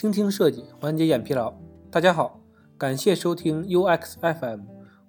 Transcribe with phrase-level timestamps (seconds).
[0.00, 1.52] 倾听设计，缓解眼疲劳。
[1.90, 2.40] 大家好，
[2.78, 4.60] 感谢收听 UX FM，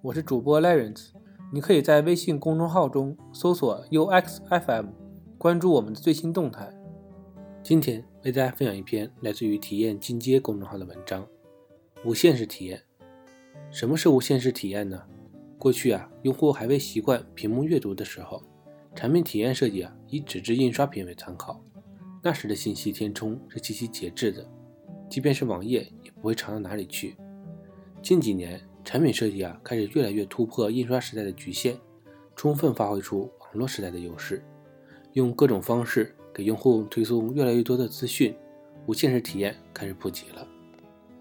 [0.02, 1.12] 我是主播 Lawrence。
[1.50, 4.88] 你可以在微信公众号中搜索 UX FM，
[5.38, 6.70] 关注我们的最新动态。
[7.62, 11.26] 今天为大家分享一篇来自于体验进阶公众号的文章：
[12.04, 12.82] 无限式体验。
[13.70, 15.02] 什么是无限式体验呢？
[15.58, 18.42] 过去啊，用户还未习惯屏幕阅读的时候，
[18.94, 21.64] 产品体验设计啊，以纸质印刷品为参考。
[22.22, 24.46] 那时的信息填充是极其节制的，
[25.12, 27.14] 即便是网页也不会长到哪里去。
[28.00, 31.76] 近几年，产品设计啊开始越来越突破印刷时代的局限，
[32.34, 34.42] 充分发挥出网络时代的优势，
[35.12, 38.34] 用各种方式给用户推送越来越多的资讯，
[38.86, 40.48] 无限式体验开始普及了。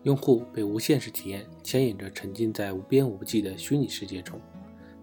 [0.04, 4.40] 用户被无限式体验牵引着沉浸在无边无际的虚拟世界中，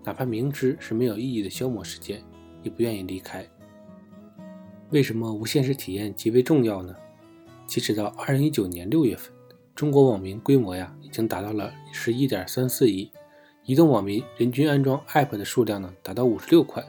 [0.02, 2.24] 哪怕明知是没有意义的消磨时间，
[2.62, 3.46] 也不愿意离开。
[4.88, 6.96] 为什么无限式体验极为重要呢？
[7.68, 9.30] 截止到二零一九年六月份，
[9.74, 13.10] 中国网民规模呀已经达到了十一点三四亿，
[13.66, 16.82] 移动网民人均安装 App 的数量呢达到五十六款，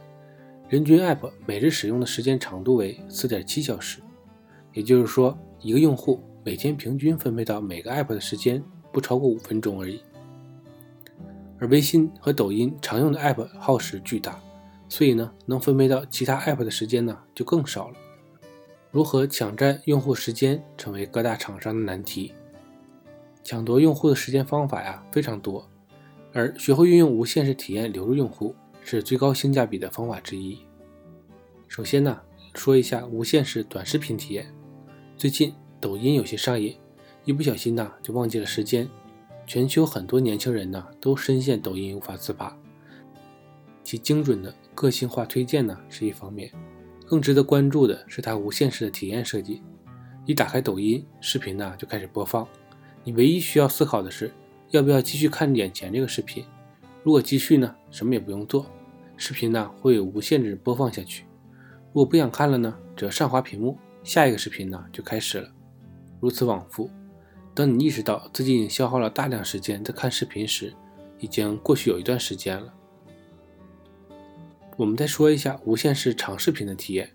[0.70, 4.00] 人均 App 每日使用的时间长度为四点七小时，
[4.74, 8.64] 也就是说，一个用户每天平均分配到每个 App 的时间
[8.94, 10.02] 不超过五分钟而已。
[11.60, 14.40] 而微信和抖音常用的 App 耗时巨大。
[14.88, 17.98] 所以呢，能分配到其他 App 的时间呢就更少了。
[18.92, 22.34] 如何抢占用户时间，成为各大厂商的难题。
[23.44, 25.70] 抢夺用户的时间方法呀非常多，
[26.34, 30.58] 而学会运用无限式体验留住用户，是最高性价比的方法之一。
[31.68, 32.20] 首先呢，
[32.56, 34.52] 说一下无限式短视频体验。
[35.16, 36.76] 最近抖音有些上瘾，
[37.26, 38.90] 一不小心呢就忘记了时间。
[39.46, 42.58] 全球很多年轻人呢都深陷抖音无法自拔。
[43.84, 46.52] 其精准的个性化推荐呢是一方面，
[47.10, 49.64] 更值得关注的是它无限式的体验设计。
[50.28, 52.48] 一打开抖音，视频呢就开始播放，
[53.04, 54.32] 你唯一需要思考的是
[54.70, 56.46] 要不要继续看眼前这个视频。
[57.02, 58.68] 如果继续呢，什么也不用做，
[59.18, 61.24] 视频呢会无限制播放下去。
[61.88, 65.50] 如果不想看了呢，只要上滑屏幕，下一个视频呢就开始了，
[66.20, 66.92] 如此往复。
[67.56, 70.72] 等你意识到自己已经消耗了大量时间在看视频时，
[71.18, 72.72] 已经过去有一段时间了。
[74.80, 77.10] 我们再说一下无限式长视频的体验。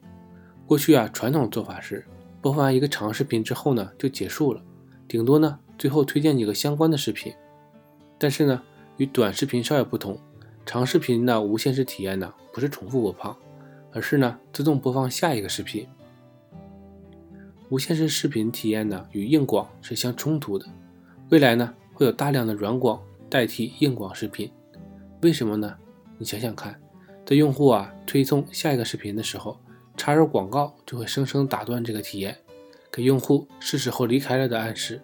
[0.67, 2.05] 过去啊，传统做法是
[2.43, 4.63] 播放完一个长视频之后呢，就结束了，
[5.09, 7.33] 顶多呢最后推荐几个相关的视频。
[8.19, 8.63] 但是呢，
[8.99, 10.19] 与短视频稍有不同，
[10.67, 13.35] 长视频的无限式体验呢，不是重复播放，
[13.93, 15.89] 而是呢自动播放下一个视频。
[17.71, 20.67] 无限式视频体验呢，与硬广是相冲突的。
[21.31, 23.01] 未来呢，会有大量的软广
[23.31, 24.53] 代替硬广视频。
[25.23, 25.75] 为什么呢？
[26.19, 26.79] 你想想看。
[27.27, 29.59] 在用户啊推送下一个视频的时候，
[29.97, 32.37] 插入广告就会生生打断这个体验，
[32.93, 35.01] 给用户是时候离开了的暗示。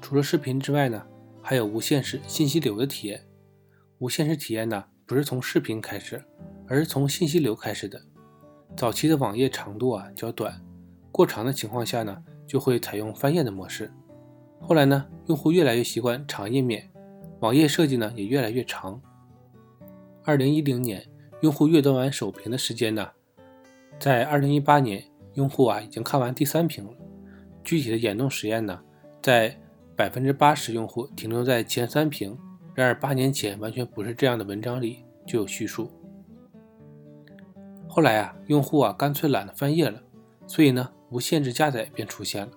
[0.00, 1.02] 除了视频之外呢，
[1.42, 3.22] 还有无限式信息流的体验。
[3.98, 6.24] 无限式体验呢，不是从视频开始，
[6.66, 8.00] 而是从信息流开始的。
[8.74, 10.62] 早期的网页长度啊较短，
[11.12, 13.92] 过长的情况下呢，就会采用翻页的模式。
[14.60, 16.90] 后来呢，用户越来越习惯长页面，
[17.40, 19.00] 网页设计呢也越来越长。
[20.26, 21.06] 二零一零年，
[21.40, 23.10] 用户阅读完首屏的时间呢，
[23.96, 25.04] 在二零一八年，
[25.34, 26.90] 用户啊已经看完第三屏了。
[27.62, 28.82] 具体的眼动实验呢，
[29.22, 29.56] 在
[29.94, 32.36] 百分之八十用户停留在前三屏。
[32.74, 35.88] 然而八年前完全不是这样的文章里就有叙述。
[37.86, 40.02] 后来啊，用户啊干脆懒得翻页了，
[40.48, 42.50] 所以呢，无限制加载便出现了。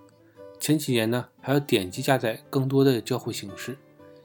[0.60, 3.78] 前几年呢，还要点击加载更多的交互形式，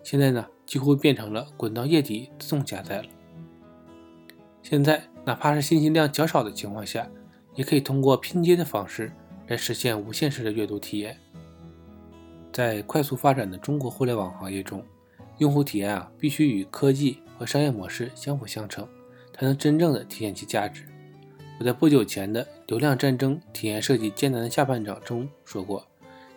[0.03, 3.05] 现在呢，几乎变成了滚到页底自动加载了。
[4.65, 7.07] 现在，哪怕是信息量较少的情况下，
[7.55, 9.13] 也可以通过拼接的方式
[9.47, 11.15] 来实现无限式的阅读体验。
[12.51, 14.83] 在快速发展的中国互联网行业中，
[15.37, 18.89] 用户体验啊必须与科技和商业模式相辅相成，
[19.35, 20.85] 才能真正的体现其价值。
[21.61, 25.87] 我在不久前的《流量战争：体验设计艰难的下半场》中说过，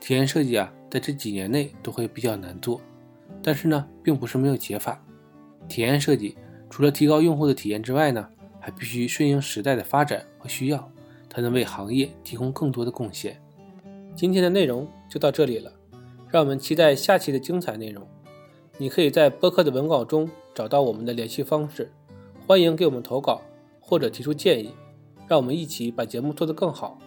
[0.02, 2.81] 体验设计啊在这几年内都会比较难做，
[3.42, 5.02] 但是呢，并不是没有解法。
[5.69, 6.38] 体验设计。
[6.69, 8.28] 除了提高用户的体验之外呢，
[8.60, 10.92] 还必须顺应时代的发展和需要，
[11.30, 13.42] 才能为行业提供更多的贡献。
[14.16, 15.72] 今天的内容就到这里了，
[16.30, 18.08] 让我们期待下期的精彩内容。
[18.78, 21.92] 你可以在播客的文稿中找到我们的联系方式，
[22.46, 23.42] 欢迎给我们投稿
[23.80, 24.72] 或者提出建议，
[25.28, 27.00] 让我们一起把节目做得更好。